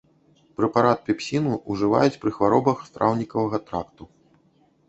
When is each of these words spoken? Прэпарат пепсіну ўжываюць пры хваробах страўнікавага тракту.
Прэпарат 0.59 1.03
пепсіну 1.09 1.53
ўжываюць 1.75 2.19
пры 2.23 2.31
хваробах 2.39 2.77
страўнікавага 2.89 3.57
тракту. 3.69 4.03